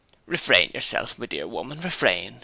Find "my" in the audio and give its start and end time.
1.19-1.27